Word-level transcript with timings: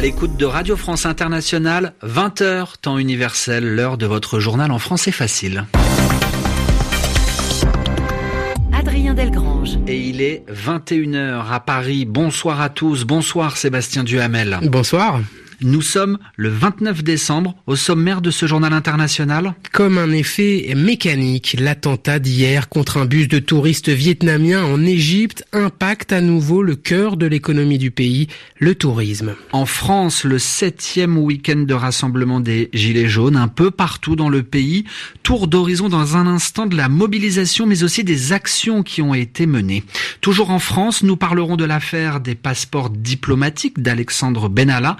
À 0.00 0.02
l'écoute 0.02 0.38
de 0.38 0.46
Radio 0.46 0.78
France 0.78 1.04
Internationale, 1.04 1.92
20h, 2.02 2.76
temps 2.80 2.96
universel, 2.96 3.74
l'heure 3.74 3.98
de 3.98 4.06
votre 4.06 4.40
journal 4.40 4.72
en 4.72 4.78
français 4.78 5.12
facile. 5.12 5.66
Adrien 8.72 9.12
Delgrange. 9.12 9.78
Et 9.86 9.98
il 9.98 10.22
est 10.22 10.42
21h 10.50 11.52
à 11.52 11.60
Paris. 11.60 12.06
Bonsoir 12.06 12.62
à 12.62 12.70
tous. 12.70 13.04
Bonsoir 13.04 13.58
Sébastien 13.58 14.02
Duhamel. 14.02 14.58
Bonsoir. 14.62 15.20
Nous 15.62 15.82
sommes 15.82 16.16
le 16.36 16.48
29 16.48 17.04
décembre 17.04 17.54
au 17.66 17.76
sommaire 17.76 18.22
de 18.22 18.30
ce 18.30 18.46
journal 18.46 18.72
international. 18.72 19.54
Comme 19.72 19.98
un 19.98 20.10
effet 20.10 20.72
mécanique, 20.74 21.54
l'attentat 21.60 22.18
d'hier 22.18 22.70
contre 22.70 22.96
un 22.96 23.04
bus 23.04 23.28
de 23.28 23.38
touristes 23.38 23.90
vietnamiens 23.90 24.64
en 24.64 24.82
Égypte 24.82 25.44
impacte 25.52 26.14
à 26.14 26.22
nouveau 26.22 26.62
le 26.62 26.76
cœur 26.76 27.18
de 27.18 27.26
l'économie 27.26 27.76
du 27.76 27.90
pays, 27.90 28.28
le 28.58 28.74
tourisme. 28.74 29.34
En 29.52 29.66
France, 29.66 30.24
le 30.24 30.38
septième 30.38 31.18
week-end 31.18 31.58
de 31.66 31.74
rassemblement 31.74 32.40
des 32.40 32.70
Gilets 32.72 33.08
jaunes, 33.08 33.36
un 33.36 33.48
peu 33.48 33.70
partout 33.70 34.16
dans 34.16 34.30
le 34.30 34.42
pays. 34.42 34.84
Tour 35.22 35.46
d'horizon 35.46 35.90
dans 35.90 36.16
un 36.16 36.26
instant 36.26 36.64
de 36.64 36.76
la 36.76 36.88
mobilisation, 36.88 37.66
mais 37.66 37.82
aussi 37.82 38.02
des 38.02 38.32
actions 38.32 38.82
qui 38.82 39.02
ont 39.02 39.12
été 39.12 39.44
menées. 39.44 39.84
Toujours 40.22 40.50
en 40.52 40.58
France, 40.58 41.02
nous 41.02 41.16
parlerons 41.16 41.56
de 41.56 41.66
l'affaire 41.66 42.20
des 42.20 42.34
passeports 42.34 42.88
diplomatiques 42.88 43.82
d'Alexandre 43.82 44.48
Benalla 44.48 44.96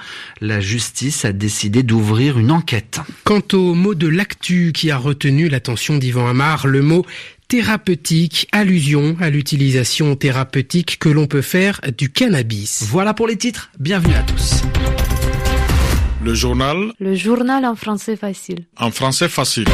la 0.51 0.61
justice 0.61 1.25
a 1.25 1.33
décidé 1.33 1.85
d'ouvrir 1.85 2.37
une 2.37 2.51
enquête. 2.51 2.99
Quant 3.23 3.43
au 3.53 3.75
mot 3.75 3.95
de 3.95 4.09
l'actu 4.09 4.73
qui 4.75 4.91
a 4.91 4.97
retenu 4.97 5.49
l'attention 5.49 5.97
d'Ivan 5.97 6.27
Amar, 6.27 6.67
le 6.67 6.83
mot 6.83 7.07
thérapeutique, 7.47 8.49
allusion 8.51 9.17
à 9.21 9.31
l'utilisation 9.31 10.17
thérapeutique 10.17 10.99
que 10.99 11.09
l'on 11.09 11.29
peut 11.29 11.41
faire 11.41 11.81
du 11.97 12.11
cannabis. 12.11 12.83
Voilà 12.89 13.15
pour 13.15 13.29
les 13.29 13.37
titres, 13.37 13.71
bienvenue 13.79 14.15
à 14.15 14.25
tous. 14.25 14.63
Le 16.25 16.35
journal. 16.35 16.93
Le 16.99 17.15
journal 17.15 17.65
en 17.65 17.77
français 17.77 18.17
facile. 18.17 18.65
En 18.77 18.91
français 18.91 19.29
facile. 19.29 19.69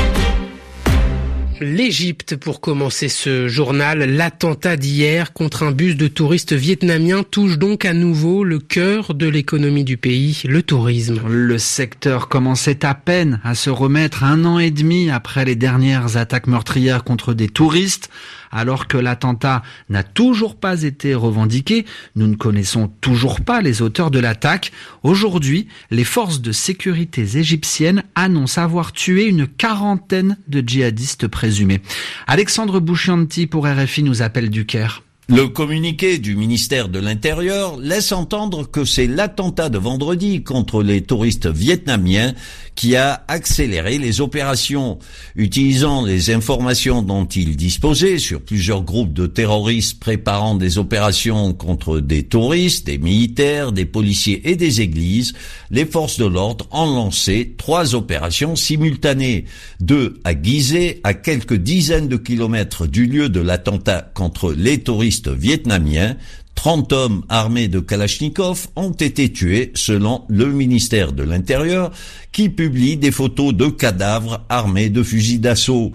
L'Égypte 1.60 2.36
pour 2.36 2.60
commencer 2.60 3.08
ce 3.08 3.48
journal. 3.48 4.00
L'attentat 4.00 4.76
d'hier 4.76 5.32
contre 5.32 5.62
un 5.62 5.72
bus 5.72 5.96
de 5.96 6.06
touristes 6.06 6.52
vietnamiens 6.52 7.22
touche 7.22 7.56
donc 7.56 7.86
à 7.86 7.94
nouveau 7.94 8.44
le 8.44 8.58
cœur 8.58 9.14
de 9.14 9.26
l'économie 9.26 9.84
du 9.84 9.96
pays, 9.96 10.42
le 10.44 10.62
tourisme. 10.62 11.20
Le 11.26 11.56
secteur 11.56 12.28
commençait 12.28 12.84
à 12.84 12.94
peine 12.94 13.40
à 13.42 13.54
se 13.54 13.70
remettre 13.70 14.22
un 14.22 14.44
an 14.44 14.58
et 14.58 14.70
demi 14.70 15.08
après 15.10 15.46
les 15.46 15.56
dernières 15.56 16.18
attaques 16.18 16.46
meurtrières 16.46 17.04
contre 17.04 17.32
des 17.32 17.48
touristes. 17.48 18.10
Alors 18.50 18.86
que 18.86 18.96
l'attentat 18.96 19.62
n'a 19.88 20.02
toujours 20.02 20.56
pas 20.56 20.82
été 20.82 21.14
revendiqué, 21.14 21.86
nous 22.14 22.26
ne 22.26 22.36
connaissons 22.36 22.88
toujours 23.00 23.40
pas 23.40 23.60
les 23.60 23.82
auteurs 23.82 24.10
de 24.10 24.18
l'attaque. 24.18 24.72
Aujourd'hui, 25.02 25.68
les 25.90 26.04
forces 26.04 26.40
de 26.40 26.52
sécurité 26.52 27.22
égyptiennes 27.36 28.02
annoncent 28.14 28.62
avoir 28.62 28.92
tué 28.92 29.26
une 29.26 29.46
quarantaine 29.46 30.36
de 30.48 30.62
djihadistes 30.66 31.28
présumés. 31.28 31.80
Alexandre 32.26 32.80
Bouchianti 32.80 33.46
pour 33.46 33.66
RFI 33.66 34.02
nous 34.02 34.22
appelle 34.22 34.50
du 34.50 34.66
Caire. 34.66 35.02
Le 35.28 35.48
communiqué 35.48 36.18
du 36.18 36.36
ministère 36.36 36.88
de 36.88 37.00
l'Intérieur 37.00 37.78
laisse 37.80 38.12
entendre 38.12 38.70
que 38.70 38.84
c'est 38.84 39.08
l'attentat 39.08 39.68
de 39.70 39.76
vendredi 39.76 40.44
contre 40.44 40.84
les 40.84 41.02
touristes 41.02 41.48
vietnamiens 41.48 42.32
qui 42.76 42.94
a 42.94 43.24
accéléré 43.26 43.98
les 43.98 44.20
opérations. 44.20 45.00
Utilisant 45.34 46.04
les 46.04 46.30
informations 46.30 47.02
dont 47.02 47.24
il 47.24 47.56
disposait 47.56 48.18
sur 48.18 48.40
plusieurs 48.40 48.82
groupes 48.84 49.14
de 49.14 49.26
terroristes 49.26 49.98
préparant 49.98 50.54
des 50.54 50.78
opérations 50.78 51.54
contre 51.54 51.98
des 51.98 52.22
touristes, 52.22 52.86
des 52.86 52.98
militaires, 52.98 53.72
des 53.72 53.86
policiers 53.86 54.48
et 54.48 54.54
des 54.54 54.80
églises, 54.80 55.32
les 55.72 55.86
forces 55.86 56.18
de 56.18 56.26
l'ordre 56.26 56.68
ont 56.70 56.86
lancé 56.86 57.54
trois 57.58 57.96
opérations 57.96 58.54
simultanées. 58.54 59.46
Deux 59.80 60.20
à 60.22 60.40
Gizeh, 60.40 61.00
à 61.02 61.14
quelques 61.14 61.54
dizaines 61.56 62.08
de 62.08 62.16
kilomètres 62.16 62.86
du 62.86 63.06
lieu 63.06 63.28
de 63.28 63.40
l'attentat 63.40 64.08
contre 64.14 64.52
les 64.52 64.78
touristes 64.84 65.15
vietnamiens, 65.24 66.16
30 66.56 66.92
hommes 66.92 67.22
armés 67.28 67.68
de 67.68 67.78
Kalachnikov 67.78 68.68
ont 68.76 68.92
été 68.92 69.32
tués 69.32 69.70
selon 69.74 70.24
le 70.28 70.46
ministère 70.46 71.12
de 71.12 71.22
l'Intérieur 71.22 71.92
qui 72.32 72.48
publie 72.48 72.96
des 72.96 73.12
photos 73.12 73.54
de 73.54 73.68
cadavres 73.68 74.44
armés 74.48 74.90
de 74.90 75.02
fusils 75.02 75.40
d'assaut. 75.40 75.92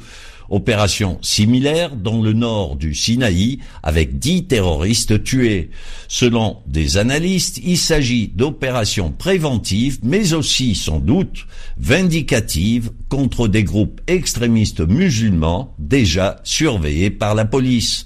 Opération 0.49 1.17
similaire 1.21 1.95
dans 1.95 2.21
le 2.21 2.33
nord 2.33 2.75
du 2.75 2.93
Sinaï 2.93 3.59
avec 3.83 4.19
10 4.19 4.47
terroristes 4.47 5.23
tués. 5.23 5.71
Selon 6.09 6.57
des 6.67 6.97
analystes, 6.97 7.59
il 7.63 7.77
s'agit 7.77 8.27
d'opérations 8.35 9.11
préventives 9.11 9.99
mais 10.03 10.33
aussi 10.33 10.75
sans 10.75 10.99
doute 10.99 11.47
vindicatives 11.77 12.91
contre 13.07 13.47
des 13.47 13.63
groupes 13.63 14.01
extrémistes 14.07 14.81
musulmans 14.81 15.73
déjà 15.79 16.41
surveillés 16.43 17.11
par 17.11 17.33
la 17.33 17.45
police. 17.45 18.05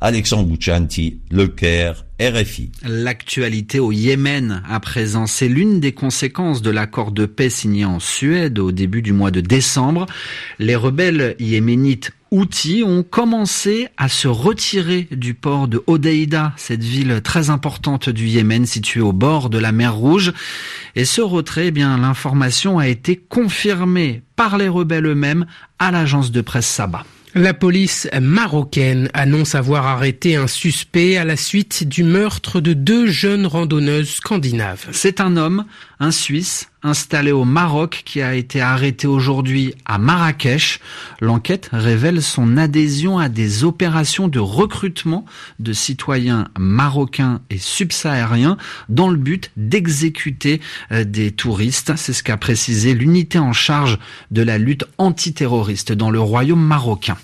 Alexandre 0.00 0.48
Bouchanti, 0.48 1.20
Le 1.30 1.48
Caire, 1.48 2.04
RFI. 2.20 2.70
L'actualité 2.84 3.78
au 3.78 3.92
Yémen 3.92 4.62
à 4.68 4.78
présent, 4.80 5.26
c'est 5.26 5.48
l'une 5.48 5.80
des 5.80 5.92
conséquences 5.92 6.62
de 6.62 6.70
l'accord 6.70 7.12
de 7.12 7.26
paix 7.26 7.50
signé 7.50 7.84
en 7.84 7.98
Suède 7.98 8.58
au 8.58 8.72
début 8.72 9.02
du 9.02 9.12
mois 9.12 9.30
de 9.30 9.40
décembre. 9.40 10.06
Les 10.58 10.76
rebelles 10.76 11.36
yéménites 11.38 12.12
Houthis 12.30 12.82
ont 12.82 13.02
commencé 13.02 13.88
à 13.96 14.08
se 14.08 14.28
retirer 14.28 15.08
du 15.12 15.34
port 15.34 15.68
de 15.68 15.82
Hodeida, 15.86 16.52
cette 16.56 16.82
ville 16.82 17.20
très 17.22 17.50
importante 17.50 18.08
du 18.10 18.26
Yémen 18.26 18.66
située 18.66 19.00
au 19.00 19.12
bord 19.12 19.48
de 19.48 19.58
la 19.58 19.72
mer 19.72 19.94
Rouge. 19.94 20.32
Et 20.96 21.04
ce 21.04 21.20
retrait, 21.20 21.68
eh 21.68 21.70
bien, 21.70 21.96
l'information 21.96 22.78
a 22.78 22.88
été 22.88 23.16
confirmée 23.16 24.22
par 24.34 24.58
les 24.58 24.68
rebelles 24.68 25.06
eux-mêmes 25.06 25.46
à 25.78 25.90
l'agence 25.90 26.32
de 26.32 26.40
presse 26.40 26.66
Saba. 26.66 27.04
La 27.38 27.52
police 27.52 28.08
marocaine 28.18 29.10
annonce 29.12 29.54
avoir 29.54 29.86
arrêté 29.86 30.36
un 30.36 30.46
suspect 30.46 31.18
à 31.18 31.24
la 31.26 31.36
suite 31.36 31.86
du 31.86 32.02
meurtre 32.02 32.62
de 32.62 32.72
deux 32.72 33.08
jeunes 33.08 33.44
randonneuses 33.44 34.08
scandinaves. 34.08 34.86
C'est 34.92 35.20
un 35.20 35.36
homme, 35.36 35.66
un 36.00 36.12
Suisse, 36.12 36.70
installé 36.82 37.32
au 37.32 37.44
Maroc 37.44 38.02
qui 38.04 38.22
a 38.22 38.34
été 38.34 38.60
arrêté 38.60 39.06
aujourd'hui 39.06 39.74
à 39.84 39.98
Marrakech. 39.98 40.80
L'enquête 41.20 41.68
révèle 41.72 42.22
son 42.22 42.56
adhésion 42.56 43.18
à 43.18 43.28
des 43.28 43.64
opérations 43.64 44.28
de 44.28 44.38
recrutement 44.38 45.24
de 45.58 45.72
citoyens 45.72 46.48
marocains 46.58 47.40
et 47.50 47.58
subsahariens 47.58 48.56
dans 48.88 49.08
le 49.08 49.16
but 49.16 49.50
d'exécuter 49.56 50.60
euh, 50.92 51.04
des 51.04 51.32
touristes. 51.32 51.92
C'est 51.96 52.12
ce 52.12 52.22
qu'a 52.22 52.36
précisé 52.36 52.94
l'unité 52.94 53.38
en 53.38 53.52
charge 53.52 53.98
de 54.30 54.42
la 54.42 54.58
lutte 54.58 54.84
antiterroriste 54.98 55.92
dans 55.92 56.10
le 56.10 56.20
royaume 56.20 56.64
marocain. 56.64 57.16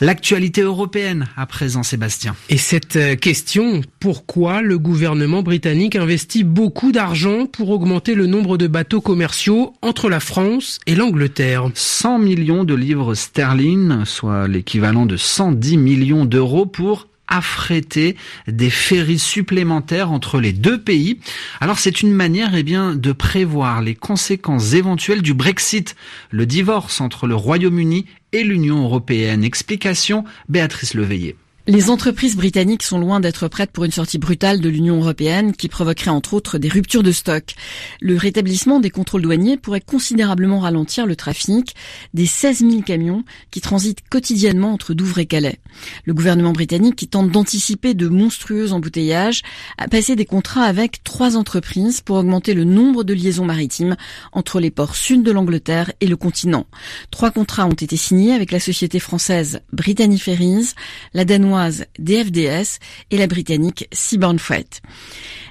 L'actualité 0.00 0.60
européenne 0.60 1.26
à 1.38 1.46
présent, 1.46 1.82
Sébastien. 1.82 2.36
Et 2.50 2.58
cette 2.58 2.96
euh, 2.96 3.16
question, 3.16 3.80
pourquoi 3.98 4.60
le 4.60 4.78
gouvernement 4.78 5.42
britannique 5.42 5.96
investit 5.96 6.44
beaucoup 6.44 6.92
d'argent 6.92 7.46
pour 7.46 7.70
augmenter 7.70 8.14
le 8.14 8.26
nombre 8.26 8.58
de 8.58 8.66
bateaux 8.66 9.00
commerciaux 9.00 9.72
entre 9.80 10.10
la 10.10 10.20
France 10.20 10.80
et 10.86 10.94
l'Angleterre? 10.94 11.70
100 11.72 12.18
millions 12.18 12.64
de 12.64 12.74
livres 12.74 13.14
sterling, 13.14 14.04
soit 14.04 14.48
l'équivalent 14.48 15.06
de 15.06 15.16
110 15.16 15.78
millions 15.78 16.26
d'euros 16.26 16.66
pour 16.66 17.08
affréter 17.28 18.16
des 18.46 18.70
ferries 18.70 19.18
supplémentaires 19.18 20.12
entre 20.12 20.40
les 20.40 20.52
deux 20.52 20.80
pays. 20.80 21.20
Alors 21.60 21.78
c'est 21.78 22.02
une 22.02 22.12
manière 22.12 22.54
eh 22.54 22.62
bien 22.62 22.94
de 22.94 23.12
prévoir 23.12 23.82
les 23.82 23.94
conséquences 23.94 24.72
éventuelles 24.72 25.22
du 25.22 25.34
Brexit, 25.34 25.96
le 26.30 26.46
divorce 26.46 27.00
entre 27.00 27.26
le 27.26 27.34
Royaume-Uni 27.34 28.06
et 28.32 28.44
l'Union 28.44 28.82
européenne. 28.84 29.44
Explication 29.44 30.24
Béatrice 30.48 30.94
Leveillé. 30.94 31.36
Les 31.68 31.90
entreprises 31.90 32.36
britanniques 32.36 32.84
sont 32.84 33.00
loin 33.00 33.18
d'être 33.18 33.48
prêtes 33.48 33.72
pour 33.72 33.82
une 33.82 33.90
sortie 33.90 34.18
brutale 34.18 34.60
de 34.60 34.68
l'Union 34.68 35.00
européenne 35.00 35.52
qui 35.52 35.66
provoquerait 35.66 36.12
entre 36.12 36.34
autres 36.34 36.58
des 36.58 36.68
ruptures 36.68 37.02
de 37.02 37.10
stock. 37.10 37.56
Le 38.00 38.16
rétablissement 38.16 38.78
des 38.78 38.90
contrôles 38.90 39.22
douaniers 39.22 39.56
pourrait 39.56 39.80
considérablement 39.80 40.60
ralentir 40.60 41.06
le 41.06 41.16
trafic 41.16 41.74
des 42.14 42.26
16 42.26 42.60
000 42.60 42.82
camions 42.82 43.24
qui 43.50 43.60
transitent 43.60 44.08
quotidiennement 44.08 44.72
entre 44.72 44.94
Douvres 44.94 45.18
et 45.18 45.26
Calais. 45.26 45.58
Le 46.04 46.14
gouvernement 46.14 46.52
britannique, 46.52 46.94
qui 46.94 47.08
tente 47.08 47.32
d'anticiper 47.32 47.94
de 47.94 48.06
monstrueux 48.06 48.72
embouteillages, 48.72 49.42
a 49.76 49.88
passé 49.88 50.14
des 50.14 50.24
contrats 50.24 50.62
avec 50.62 51.02
trois 51.02 51.36
entreprises 51.36 52.00
pour 52.00 52.14
augmenter 52.14 52.54
le 52.54 52.62
nombre 52.62 53.02
de 53.02 53.12
liaisons 53.12 53.44
maritimes 53.44 53.96
entre 54.30 54.60
les 54.60 54.70
ports 54.70 54.94
sud 54.94 55.24
de 55.24 55.32
l'Angleterre 55.32 55.90
et 56.00 56.06
le 56.06 56.16
continent. 56.16 56.66
Trois 57.10 57.32
contrats 57.32 57.66
ont 57.66 57.72
été 57.72 57.96
signés 57.96 58.34
avec 58.34 58.52
la 58.52 58.60
société 58.60 59.00
française 59.00 59.62
Brittany 59.72 60.20
Ferries, 60.20 60.74
la 61.12 61.24
danoise 61.24 61.55
DFDS 61.98 62.78
et 63.10 63.18
la 63.18 63.26
britannique 63.26 63.88
Seaborne 63.92 64.38
Freight. 64.38 64.82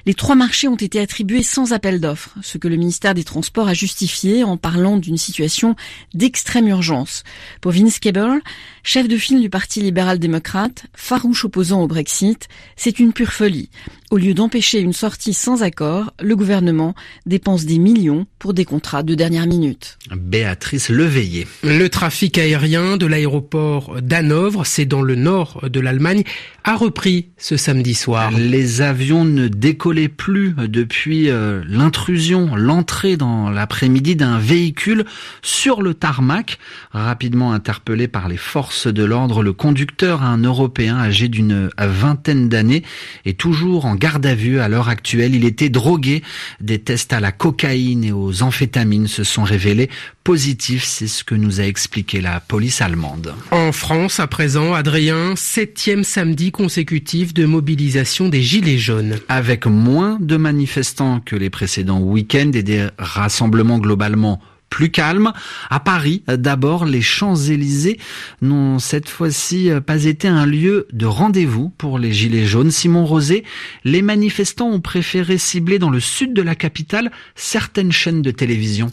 Les 0.06 0.14
trois 0.14 0.36
marchés 0.36 0.68
ont 0.68 0.76
été 0.76 1.00
attribués 1.00 1.42
sans 1.42 1.72
appel 1.72 2.00
d'offres, 2.00 2.36
ce 2.40 2.58
que 2.58 2.68
le 2.68 2.76
ministère 2.76 3.12
des 3.12 3.24
Transports 3.24 3.66
a 3.66 3.74
justifié 3.74 4.44
en 4.44 4.56
parlant 4.56 4.98
d'une 4.98 5.16
situation 5.16 5.74
d'extrême 6.14 6.68
urgence. 6.68 7.24
Pour 7.60 7.72
Vince 7.72 7.98
Cable, 7.98 8.40
chef 8.84 9.08
de 9.08 9.16
file 9.16 9.40
du 9.40 9.50
Parti 9.50 9.80
libéral-démocrate, 9.80 10.86
farouche 10.94 11.44
opposant 11.44 11.82
au 11.82 11.88
Brexit, 11.88 12.46
c'est 12.76 13.00
une 13.00 13.12
pure 13.12 13.32
folie. 13.32 13.68
Au 14.12 14.18
lieu 14.18 14.34
d'empêcher 14.34 14.78
une 14.78 14.92
sortie 14.92 15.34
sans 15.34 15.64
accord, 15.64 16.12
le 16.20 16.36
gouvernement 16.36 16.94
dépense 17.26 17.64
des 17.64 17.78
millions 17.78 18.24
pour 18.38 18.54
des 18.54 18.64
contrats 18.64 19.02
de 19.02 19.16
dernière 19.16 19.48
minute. 19.48 19.98
Béatrice 20.16 20.90
Leveillé. 20.90 21.48
Le 21.64 21.88
trafic 21.88 22.38
aérien 22.38 22.98
de 22.98 23.06
l'aéroport 23.06 24.00
d'Hanovre, 24.00 24.64
c'est 24.64 24.84
dans 24.84 25.02
le 25.02 25.16
nord 25.16 25.68
de 25.68 25.80
l'Allemagne, 25.80 26.22
a 26.62 26.76
repris 26.76 27.30
ce 27.36 27.56
samedi 27.56 27.94
soir. 27.94 28.30
Les 28.30 28.80
avions 28.80 29.24
ne 29.24 29.48
décollaient 29.48 30.08
plus 30.08 30.54
depuis 30.54 31.28
euh, 31.28 31.64
l'intrusion, 31.66 32.54
l'entrée 32.54 33.16
dans 33.16 33.50
l'après-midi 33.50 34.14
d'un 34.14 34.38
véhicule 34.38 35.04
sur 35.42 35.82
le 35.82 35.94
tarmac. 35.94 36.58
Rapidement 36.92 37.52
interpellé 37.52 38.06
par 38.06 38.28
les 38.28 38.36
forces 38.36 38.86
de 38.86 39.02
l'ordre, 39.02 39.42
le 39.42 39.52
conducteur, 39.52 40.22
un 40.22 40.38
Européen 40.38 40.96
âgé 40.96 41.26
d'une 41.26 41.70
vingtaine 41.76 42.48
d'années, 42.48 42.84
est 43.24 43.38
toujours 43.38 43.86
en 43.86 43.95
garde 43.96 44.24
à 44.26 44.34
vue 44.34 44.60
à 44.60 44.68
l'heure 44.68 44.88
actuelle. 44.88 45.34
Il 45.34 45.44
était 45.44 45.68
drogué. 45.68 46.22
Des 46.60 46.78
tests 46.78 47.12
à 47.12 47.20
la 47.20 47.32
cocaïne 47.32 48.04
et 48.04 48.12
aux 48.12 48.42
amphétamines 48.42 49.08
se 49.08 49.24
sont 49.24 49.42
révélés 49.44 49.90
positifs. 50.24 50.84
C'est 50.84 51.08
ce 51.08 51.24
que 51.24 51.34
nous 51.34 51.60
a 51.60 51.64
expliqué 51.64 52.20
la 52.20 52.40
police 52.40 52.80
allemande. 52.80 53.34
En 53.50 53.72
France, 53.72 54.20
à 54.20 54.26
présent, 54.26 54.74
Adrien, 54.74 55.34
septième 55.36 56.04
samedi 56.04 56.52
consécutif 56.52 57.34
de 57.34 57.46
mobilisation 57.46 58.28
des 58.28 58.42
Gilets 58.42 58.78
jaunes. 58.78 59.18
Avec 59.28 59.66
moins 59.66 60.18
de 60.20 60.36
manifestants 60.36 61.20
que 61.20 61.36
les 61.36 61.50
précédents 61.50 62.00
week-ends 62.00 62.52
et 62.54 62.62
des 62.62 62.86
rassemblements 62.98 63.78
globalement 63.78 64.40
plus 64.70 64.90
calme. 64.90 65.32
À 65.70 65.80
Paris, 65.80 66.22
d'abord, 66.26 66.84
les 66.84 67.02
Champs-Élysées 67.02 67.98
n'ont 68.42 68.78
cette 68.78 69.08
fois-ci 69.08 69.70
pas 69.86 70.04
été 70.04 70.28
un 70.28 70.46
lieu 70.46 70.86
de 70.92 71.06
rendez-vous 71.06 71.70
pour 71.70 71.98
les 71.98 72.12
Gilets 72.12 72.46
jaunes. 72.46 72.70
Simon 72.70 73.04
Rosé, 73.04 73.44
les 73.84 74.02
manifestants 74.02 74.68
ont 74.68 74.80
préféré 74.80 75.38
cibler 75.38 75.78
dans 75.78 75.90
le 75.90 76.00
sud 76.00 76.34
de 76.34 76.42
la 76.42 76.54
capitale 76.54 77.10
certaines 77.34 77.92
chaînes 77.92 78.22
de 78.22 78.30
télévision. 78.30 78.92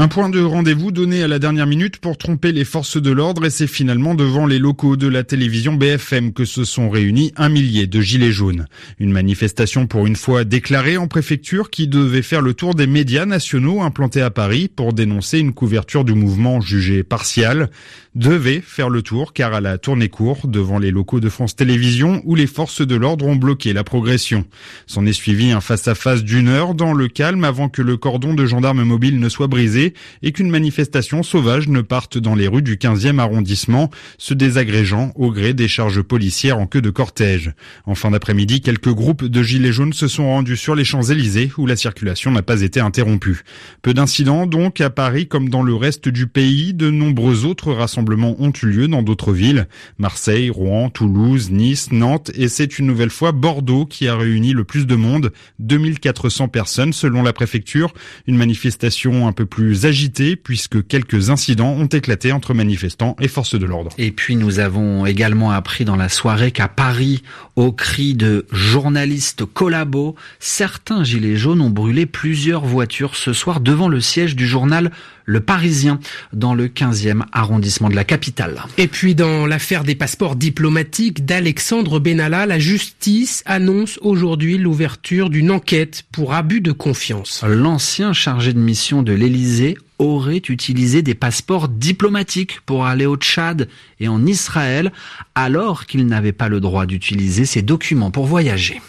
Un 0.00 0.08
point 0.08 0.30
de 0.30 0.40
rendez-vous 0.40 0.92
donné 0.92 1.22
à 1.22 1.28
la 1.28 1.38
dernière 1.38 1.66
minute 1.66 1.98
pour 1.98 2.16
tromper 2.16 2.52
les 2.52 2.64
forces 2.64 2.96
de 2.96 3.10
l'ordre 3.10 3.44
et 3.44 3.50
c'est 3.50 3.66
finalement 3.66 4.14
devant 4.14 4.46
les 4.46 4.58
locaux 4.58 4.96
de 4.96 5.06
la 5.06 5.24
télévision 5.24 5.74
BFM 5.74 6.32
que 6.32 6.46
se 6.46 6.64
sont 6.64 6.88
réunis 6.88 7.34
un 7.36 7.50
millier 7.50 7.86
de 7.86 8.00
gilets 8.00 8.32
jaunes. 8.32 8.64
Une 8.98 9.12
manifestation 9.12 9.86
pour 9.86 10.06
une 10.06 10.16
fois 10.16 10.44
déclarée 10.44 10.96
en 10.96 11.06
préfecture 11.06 11.68
qui 11.68 11.86
devait 11.86 12.22
faire 12.22 12.40
le 12.40 12.54
tour 12.54 12.74
des 12.74 12.86
médias 12.86 13.26
nationaux 13.26 13.82
implantés 13.82 14.22
à 14.22 14.30
Paris 14.30 14.70
pour 14.74 14.94
dénoncer 14.94 15.38
une 15.38 15.52
couverture 15.52 16.06
du 16.06 16.14
mouvement 16.14 16.62
jugée 16.62 17.02
partiale 17.02 17.68
devait 18.16 18.60
faire 18.60 18.88
le 18.88 19.02
tour 19.02 19.32
car 19.32 19.54
elle 19.54 19.66
a 19.66 19.78
tourné 19.78 20.08
court 20.08 20.48
devant 20.48 20.78
les 20.78 20.90
locaux 20.90 21.20
de 21.20 21.28
France 21.28 21.54
Télévisions 21.54 22.20
où 22.24 22.34
les 22.34 22.48
forces 22.48 22.84
de 22.84 22.96
l'ordre 22.96 23.26
ont 23.26 23.36
bloqué 23.36 23.72
la 23.72 23.84
progression. 23.84 24.44
S'en 24.86 25.06
est 25.06 25.12
suivi 25.12 25.52
un 25.52 25.60
face-à-face 25.60 26.24
d'une 26.24 26.48
heure 26.48 26.74
dans 26.74 26.92
le 26.92 27.06
calme 27.06 27.44
avant 27.44 27.68
que 27.68 27.82
le 27.82 27.96
cordon 27.96 28.34
de 28.34 28.46
gendarmes 28.46 28.82
mobiles 28.82 29.20
ne 29.20 29.28
soit 29.28 29.46
brisé 29.46 29.94
et 30.22 30.32
qu'une 30.32 30.50
manifestation 30.50 31.22
sauvage 31.22 31.68
ne 31.68 31.82
parte 31.82 32.18
dans 32.18 32.34
les 32.34 32.48
rues 32.48 32.62
du 32.62 32.76
15e 32.76 33.18
arrondissement, 33.18 33.90
se 34.18 34.34
désagrégeant 34.34 35.12
au 35.14 35.30
gré 35.30 35.54
des 35.54 35.68
charges 35.68 36.02
policières 36.02 36.58
en 36.58 36.66
queue 36.66 36.82
de 36.82 36.90
cortège. 36.90 37.52
En 37.86 37.94
fin 37.94 38.10
d'après-midi, 38.10 38.60
quelques 38.60 38.92
groupes 38.92 39.24
de 39.24 39.42
gilets 39.42 39.72
jaunes 39.72 39.92
se 39.92 40.08
sont 40.08 40.26
rendus 40.26 40.56
sur 40.56 40.74
les 40.74 40.84
Champs-Élysées 40.84 41.52
où 41.58 41.66
la 41.66 41.76
circulation 41.76 42.32
n'a 42.32 42.42
pas 42.42 42.62
été 42.62 42.80
interrompue. 42.80 43.44
Peu 43.82 43.94
d'incidents 43.94 44.46
donc 44.46 44.80
à 44.80 44.90
Paris 44.90 45.28
comme 45.28 45.48
dans 45.48 45.62
le 45.62 45.76
reste 45.76 46.08
du 46.08 46.26
pays, 46.26 46.74
de 46.74 46.90
nombreux 46.90 47.44
autres 47.44 47.72
rassemblements 47.72 47.99
ont 48.08 48.52
eu 48.62 48.66
lieu 48.66 48.88
dans 48.88 49.02
d'autres 49.02 49.32
villes, 49.32 49.68
Marseille, 49.98 50.50
Rouen, 50.50 50.90
Toulouse, 50.90 51.50
Nice, 51.50 51.92
Nantes. 51.92 52.30
Et 52.34 52.48
c'est 52.48 52.78
une 52.78 52.86
nouvelle 52.86 53.10
fois 53.10 53.32
Bordeaux 53.32 53.86
qui 53.86 54.08
a 54.08 54.16
réuni 54.16 54.52
le 54.52 54.64
plus 54.64 54.86
de 54.86 54.94
monde, 54.94 55.32
2400 55.58 56.48
personnes 56.48 56.92
selon 56.92 57.22
la 57.22 57.32
préfecture, 57.32 57.92
une 58.26 58.36
manifestation 58.36 59.26
un 59.26 59.32
peu 59.32 59.46
plus 59.46 59.86
agité 59.86 60.36
puisque 60.36 60.86
quelques 60.86 61.30
incidents 61.30 61.72
ont 61.72 61.86
éclaté 61.86 62.32
entre 62.32 62.54
manifestants 62.54 63.16
et 63.20 63.28
forces 63.28 63.58
de 63.58 63.66
l'ordre. 63.66 63.90
Et 63.98 64.10
puis 64.10 64.36
nous 64.36 64.58
avons 64.58 65.06
également 65.06 65.50
appris 65.50 65.84
dans 65.84 65.96
la 65.96 66.08
soirée 66.08 66.52
qu'à 66.52 66.68
Paris, 66.68 67.22
au 67.56 67.72
cri 67.72 68.14
de 68.14 68.46
journalistes 68.52 69.44
collabos, 69.44 70.14
certains 70.38 71.04
gilets 71.04 71.36
jaunes 71.36 71.60
ont 71.60 71.70
brûlé 71.70 72.06
plusieurs 72.06 72.64
voitures 72.64 73.16
ce 73.16 73.32
soir 73.32 73.60
devant 73.60 73.88
le 73.88 74.00
siège 74.00 74.36
du 74.36 74.46
journal 74.46 74.90
Le 75.30 75.38
Parisien 75.38 76.00
dans 76.32 76.54
le 76.54 76.66
15e 76.66 77.22
arrondissement 77.30 77.88
de 77.88 77.94
la 77.94 78.02
capitale. 78.02 78.64
Et 78.78 78.88
puis 78.88 79.14
dans 79.14 79.46
l'affaire 79.46 79.84
des 79.84 79.94
passeports 79.94 80.34
diplomatiques 80.34 81.24
d'Alexandre 81.24 82.00
Benalla, 82.00 82.46
la 82.46 82.58
justice 82.58 83.44
annonce 83.46 84.00
aujourd'hui 84.02 84.58
l'ouverture 84.58 85.30
d'une 85.30 85.52
enquête 85.52 86.02
pour 86.10 86.34
abus 86.34 86.60
de 86.60 86.72
confiance. 86.72 87.44
L'ancien 87.46 88.12
chargé 88.12 88.52
de 88.52 88.58
mission 88.58 89.04
de 89.04 89.12
l'Élysée 89.12 89.78
aurait 90.00 90.42
utilisé 90.48 91.02
des 91.02 91.14
passeports 91.14 91.68
diplomatiques 91.68 92.60
pour 92.66 92.86
aller 92.86 93.06
au 93.06 93.16
Tchad 93.16 93.68
et 94.00 94.08
en 94.08 94.26
Israël 94.26 94.90
alors 95.36 95.86
qu'il 95.86 96.06
n'avait 96.06 96.32
pas 96.32 96.48
le 96.48 96.58
droit 96.58 96.86
d'utiliser 96.86 97.44
ces 97.44 97.62
documents 97.62 98.10
pour 98.10 98.26
voyager. 98.26 98.80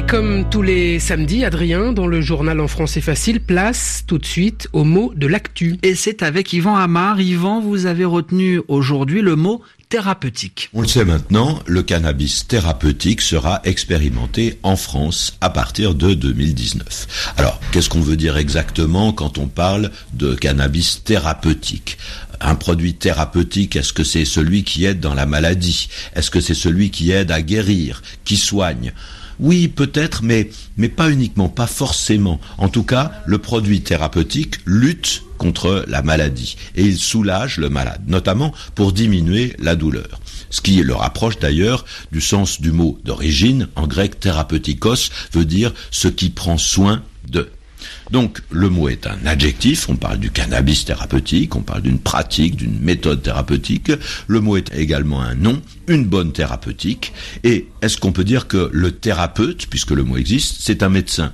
Et 0.00 0.06
comme 0.06 0.48
tous 0.48 0.62
les 0.62 0.98
samedis, 0.98 1.44
Adrien, 1.44 1.92
dans 1.92 2.06
le 2.06 2.22
journal 2.22 2.58
en 2.60 2.68
français 2.68 3.02
facile, 3.02 3.38
place 3.38 4.02
tout 4.06 4.16
de 4.16 4.24
suite 4.24 4.66
au 4.72 4.82
mot 4.82 5.12
de 5.14 5.26
l'actu. 5.26 5.76
Et 5.82 5.94
c'est 5.94 6.22
avec 6.22 6.54
Yvan 6.54 6.74
Amar. 6.74 7.20
Yvan, 7.20 7.60
vous 7.60 7.84
avez 7.84 8.06
retenu 8.06 8.62
aujourd'hui 8.68 9.20
le 9.20 9.36
mot 9.36 9.60
thérapeutique. 9.90 10.70
On 10.72 10.80
le 10.80 10.86
sait 10.86 11.04
maintenant, 11.04 11.58
le 11.66 11.82
cannabis 11.82 12.46
thérapeutique 12.48 13.20
sera 13.20 13.60
expérimenté 13.64 14.58
en 14.62 14.76
France 14.76 15.36
à 15.42 15.50
partir 15.50 15.94
de 15.94 16.14
2019. 16.14 17.34
Alors, 17.36 17.60
qu'est-ce 17.70 17.90
qu'on 17.90 18.00
veut 18.00 18.16
dire 18.16 18.38
exactement 18.38 19.12
quand 19.12 19.36
on 19.36 19.48
parle 19.48 19.90
de 20.14 20.34
cannabis 20.34 21.04
thérapeutique? 21.04 21.98
Un 22.40 22.54
produit 22.54 22.94
thérapeutique, 22.94 23.76
est-ce 23.76 23.92
que 23.92 24.04
c'est 24.04 24.24
celui 24.24 24.64
qui 24.64 24.84
aide 24.84 25.00
dans 25.00 25.14
la 25.14 25.26
maladie? 25.26 25.88
Est-ce 26.14 26.30
que 26.30 26.40
c'est 26.40 26.54
celui 26.54 26.90
qui 26.90 27.10
aide 27.10 27.30
à 27.30 27.42
guérir, 27.42 28.02
qui 28.24 28.36
soigne? 28.36 28.92
Oui, 29.40 29.68
peut-être, 29.68 30.22
mais, 30.22 30.50
mais 30.76 30.90
pas 30.90 31.10
uniquement, 31.10 31.48
pas 31.48 31.66
forcément. 31.66 32.40
En 32.58 32.68
tout 32.68 32.82
cas, 32.82 33.12
le 33.24 33.38
produit 33.38 33.80
thérapeutique 33.80 34.56
lutte 34.66 35.22
contre 35.38 35.86
la 35.88 36.02
maladie 36.02 36.56
et 36.76 36.82
il 36.82 36.98
soulage 36.98 37.56
le 37.56 37.70
malade, 37.70 38.02
notamment 38.06 38.52
pour 38.74 38.92
diminuer 38.92 39.56
la 39.58 39.76
douleur. 39.76 40.20
Ce 40.50 40.60
qui 40.60 40.82
le 40.82 40.94
rapproche 40.94 41.38
d'ailleurs 41.38 41.86
du 42.12 42.20
sens 42.20 42.60
du 42.60 42.70
mot 42.70 42.98
d'origine, 43.04 43.68
en 43.76 43.86
grec 43.86 44.20
thérapeutikos 44.20 45.10
veut 45.32 45.46
dire 45.46 45.72
ce 45.90 46.08
qui 46.08 46.28
prend 46.28 46.58
soin. 46.58 47.02
Donc 48.10 48.42
le 48.50 48.68
mot 48.68 48.88
est 48.88 49.06
un 49.06 49.24
adjectif, 49.24 49.88
on 49.88 49.96
parle 49.96 50.18
du 50.18 50.30
cannabis 50.30 50.84
thérapeutique, 50.84 51.54
on 51.54 51.62
parle 51.62 51.82
d'une 51.82 52.00
pratique, 52.00 52.56
d'une 52.56 52.78
méthode 52.80 53.22
thérapeutique, 53.22 53.92
le 54.26 54.40
mot 54.40 54.56
est 54.56 54.74
également 54.74 55.20
un 55.22 55.34
nom, 55.34 55.62
une 55.86 56.04
bonne 56.04 56.32
thérapeutique, 56.32 57.12
et 57.44 57.68
est-ce 57.82 57.98
qu'on 57.98 58.12
peut 58.12 58.24
dire 58.24 58.48
que 58.48 58.68
le 58.72 58.92
thérapeute, 58.92 59.66
puisque 59.66 59.92
le 59.92 60.02
mot 60.02 60.16
existe, 60.16 60.56
c'est 60.60 60.82
un 60.82 60.88
médecin? 60.88 61.32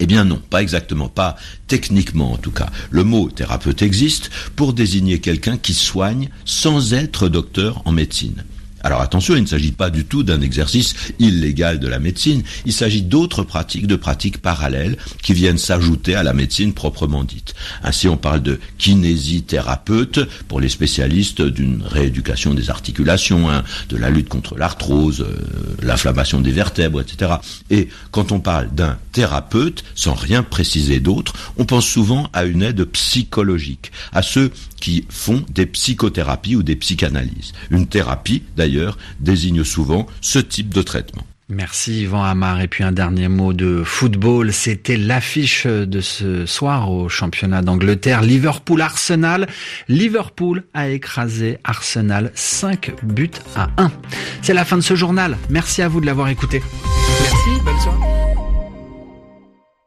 Eh 0.00 0.06
bien 0.06 0.24
non, 0.24 0.42
pas 0.50 0.62
exactement, 0.62 1.08
pas 1.08 1.36
techniquement 1.68 2.32
en 2.32 2.36
tout 2.36 2.50
cas. 2.50 2.70
Le 2.90 3.04
mot 3.04 3.30
thérapeute 3.30 3.82
existe 3.82 4.30
pour 4.56 4.72
désigner 4.72 5.20
quelqu'un 5.20 5.56
qui 5.56 5.74
soigne 5.74 6.30
sans 6.44 6.94
être 6.94 7.28
docteur 7.28 7.82
en 7.84 7.92
médecine. 7.92 8.44
Alors 8.84 9.00
attention, 9.00 9.34
il 9.34 9.42
ne 9.42 9.46
s'agit 9.46 9.72
pas 9.72 9.88
du 9.88 10.04
tout 10.04 10.22
d'un 10.22 10.42
exercice 10.42 10.94
illégal 11.18 11.80
de 11.80 11.88
la 11.88 11.98
médecine, 11.98 12.42
il 12.66 12.72
s'agit 12.74 13.00
d'autres 13.00 13.42
pratiques, 13.42 13.86
de 13.86 13.96
pratiques 13.96 14.42
parallèles 14.42 14.98
qui 15.22 15.32
viennent 15.32 15.56
s'ajouter 15.56 16.14
à 16.14 16.22
la 16.22 16.34
médecine 16.34 16.74
proprement 16.74 17.24
dite. 17.24 17.54
Ainsi, 17.82 18.08
on 18.08 18.18
parle 18.18 18.42
de 18.42 18.60
kinésithérapeute 18.76 20.28
pour 20.48 20.60
les 20.60 20.68
spécialistes 20.68 21.40
d'une 21.40 21.82
rééducation 21.82 22.52
des 22.52 22.68
articulations, 22.68 23.50
hein, 23.50 23.64
de 23.88 23.96
la 23.96 24.10
lutte 24.10 24.28
contre 24.28 24.58
l'arthrose, 24.58 25.22
euh, 25.22 25.40
l'inflammation 25.82 26.42
des 26.42 26.52
vertèbres, 26.52 27.00
etc. 27.00 27.32
Et 27.70 27.88
quand 28.10 28.32
on 28.32 28.40
parle 28.40 28.68
d'un 28.74 28.98
thérapeute, 29.12 29.82
sans 29.94 30.14
rien 30.14 30.42
préciser 30.42 31.00
d'autre, 31.00 31.32
on 31.56 31.64
pense 31.64 31.86
souvent 31.86 32.28
à 32.34 32.44
une 32.44 32.62
aide 32.62 32.84
psychologique, 32.84 33.92
à 34.12 34.20
ceux 34.20 34.50
qui 34.78 35.06
font 35.08 35.42
des 35.48 35.64
psychothérapies 35.64 36.56
ou 36.56 36.62
des 36.62 36.76
psychanalyses. 36.76 37.54
Une 37.70 37.86
thérapie, 37.86 38.42
d'ailleurs, 38.54 38.73
désigne 39.20 39.64
souvent 39.64 40.06
ce 40.20 40.38
type 40.38 40.72
de 40.72 40.82
traitement. 40.82 41.24
Merci 41.50 42.02
Yvan 42.02 42.22
Amar. 42.22 42.60
Et 42.62 42.68
puis 42.68 42.84
un 42.84 42.92
dernier 42.92 43.28
mot 43.28 43.52
de 43.52 43.82
football. 43.84 44.52
C'était 44.52 44.96
l'affiche 44.96 45.66
de 45.66 46.00
ce 46.00 46.46
soir 46.46 46.90
au 46.90 47.08
championnat 47.08 47.60
d'Angleterre. 47.60 48.22
Liverpool-Arsenal. 48.22 49.46
Liverpool 49.88 50.64
a 50.72 50.88
écrasé 50.88 51.58
Arsenal 51.64 52.32
5 52.34 52.92
buts 53.02 53.30
à 53.56 53.68
1. 53.76 53.92
C'est 54.42 54.54
la 54.54 54.64
fin 54.64 54.76
de 54.76 54.82
ce 54.82 54.94
journal. 54.94 55.36
Merci 55.50 55.82
à 55.82 55.88
vous 55.88 56.00
de 56.00 56.06
l'avoir 56.06 56.28
écouté. 56.28 56.62
Merci, 57.20 57.62
bonne 57.64 57.80
soirée. 57.80 58.03